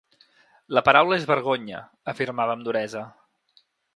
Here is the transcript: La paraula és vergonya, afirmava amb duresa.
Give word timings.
La 0.77 0.81
paraula 0.87 1.19
és 1.19 1.27
vergonya, 1.33 1.83
afirmava 2.15 2.57
amb 2.57 2.67
duresa. 2.69 3.07